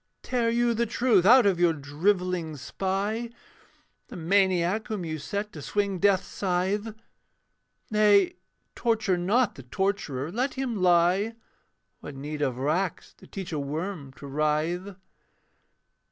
[0.23, 3.29] Tear you the truth out of your drivelling spy,
[4.07, 6.95] The maniac whom you set to swing death's scythe.
[7.91, 8.33] Nay;
[8.73, 11.35] torture not the torturer let him lie:
[11.99, 14.95] What need of racks to teach a worm to writhe?